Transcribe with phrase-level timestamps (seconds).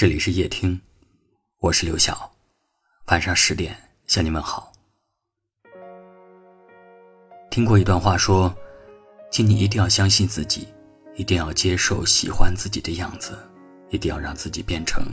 [0.00, 0.80] 这里是夜听，
[1.58, 2.32] 我是刘晓。
[3.08, 4.72] 晚上十点向你问好。
[7.50, 8.50] 听过一段话说，
[9.30, 10.66] 请你一定要相信自己，
[11.16, 13.38] 一定要接受喜欢自己的样子，
[13.90, 15.04] 一定要让自己变成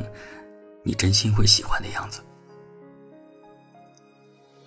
[0.85, 2.21] 你真心会喜欢的样子。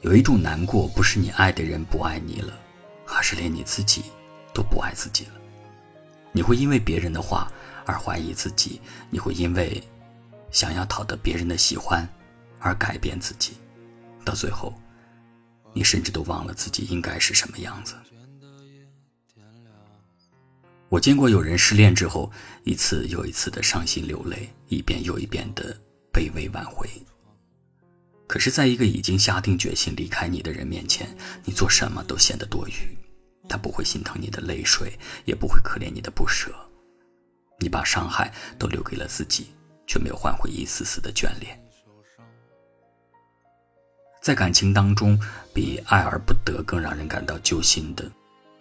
[0.03, 2.53] 有一种难过，不是你爱的人不爱你了，
[3.07, 4.03] 而是连你自己
[4.53, 5.41] 都不爱自己了。
[6.31, 7.51] 你会因为别人的话
[7.87, 9.83] 而怀疑自己，你会因为。
[10.51, 12.09] 想要讨得别人的喜欢，
[12.59, 13.53] 而改变自己，
[14.25, 14.75] 到最后，
[15.73, 17.95] 你甚至都忘了自己应该是什么样子。
[20.89, 22.33] 我见过有人失恋之后，
[22.65, 25.77] 一次又一次的伤心流泪，一遍又一遍的
[26.13, 26.89] 卑微挽回。
[28.27, 32.73] 可是，在一个已经下定决心离开你的人面前，你做什么都显得多余。
[33.49, 36.53] 他不会心疼你的泪水，也不会可怜你的不舍。
[37.59, 39.49] 你把伤害都留给了自己。
[39.91, 41.61] 却没有换回一丝丝的眷恋。
[44.23, 45.21] 在感情当中，
[45.53, 48.09] 比爱而不得更让人感到揪心的，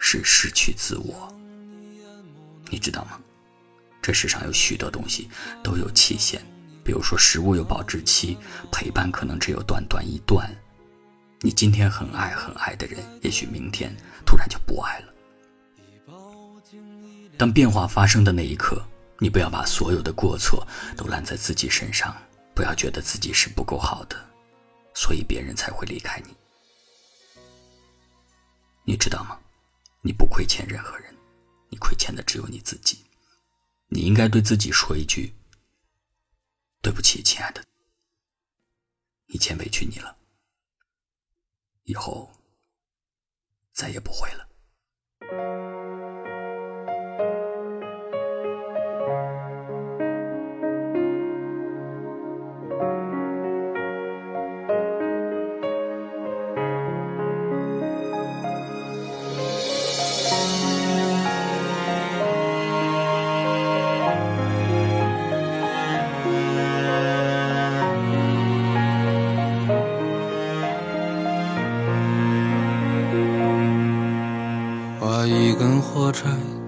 [0.00, 1.32] 是失去自我。
[2.68, 3.20] 你知道吗？
[4.02, 5.30] 这世上有许多东西
[5.62, 6.42] 都有期限，
[6.82, 8.36] 比如说食物有保质期，
[8.72, 10.50] 陪伴可能只有短短一段。
[11.42, 13.94] 你今天很爱很爱的人，也许明天
[14.26, 15.14] 突然就不爱了。
[17.38, 18.84] 当变化发生的那一刻。
[19.20, 22.16] 你不要把所有的过错都揽在自己身上，
[22.54, 24.16] 不要觉得自己是不够好的，
[24.94, 26.34] 所以别人才会离开你。
[28.84, 29.38] 你知道吗？
[30.02, 31.14] 你不亏欠任何人，
[31.68, 33.04] 你亏欠的只有你自己。
[33.88, 35.34] 你应该对自己说一句
[36.80, 37.62] ：“对不起，亲爱的，
[39.26, 40.16] 以前委屈你了，
[41.84, 42.32] 以后
[43.72, 44.48] 再也不会了。”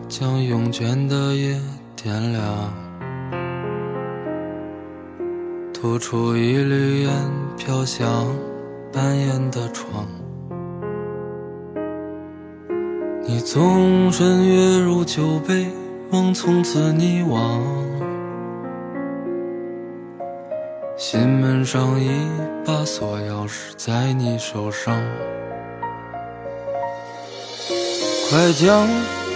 [0.09, 1.61] 将慵倦的夜
[1.97, 2.73] 点亮，
[5.73, 7.13] 吐出一缕烟
[7.57, 8.27] 飘向
[8.93, 10.07] 半掩的窗。
[13.25, 15.67] 你纵身跃入酒杯，
[16.11, 17.61] 梦从此溺亡。
[20.97, 22.09] 心门上一
[22.65, 24.95] 把锁钥匙在你手上。
[28.31, 28.89] 快将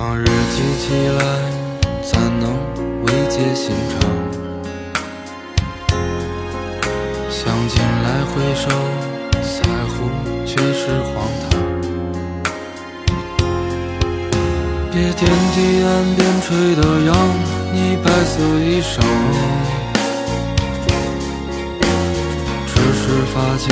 [0.00, 1.22] 往日记起来，
[2.02, 2.44] 怎能
[3.04, 4.00] 慰藉心肠？
[7.28, 8.66] 想起来回首，
[9.42, 10.08] 在乎
[10.46, 11.12] 却是荒
[11.42, 11.50] 唐。
[14.90, 15.20] 别天
[15.54, 17.14] 地岸边吹的扬
[17.74, 19.02] 你白色衣裳，
[22.66, 23.02] 只是
[23.34, 23.68] 发间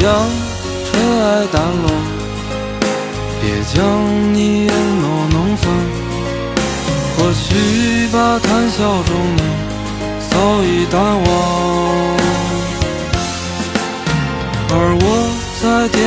[0.00, 0.02] 将。
[0.86, 0.92] 尘
[1.22, 1.86] 埃掸落，
[3.40, 3.42] 别
[3.74, 3.74] 将
[4.32, 5.64] 你眼眸弄脏。
[7.16, 7.42] 或许
[8.12, 9.42] 把谈笑中你
[10.30, 10.32] 早
[10.62, 11.26] 已淡忘，
[14.70, 15.04] 而我
[15.60, 15.98] 在颠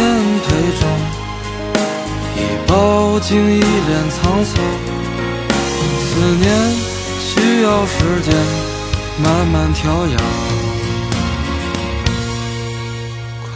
[0.43, 0.47] 沛
[0.79, 0.81] 中
[2.37, 2.37] 已
[2.67, 2.71] 饱
[3.19, 4.55] 经一脸沧桑。
[6.05, 6.45] 思念
[7.19, 7.27] 需
[7.63, 8.27] 要时间
[9.21, 10.15] 慢慢调养，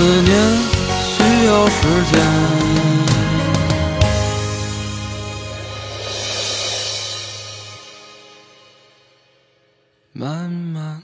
[0.00, 0.34] 思念
[0.96, 2.18] 需要时间。
[10.14, 11.02] 慢慢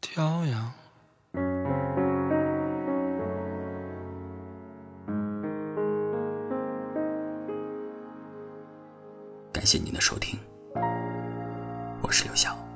[0.00, 0.72] 调养。
[9.52, 10.38] 感谢您的收听，
[12.00, 12.67] 我是刘晓。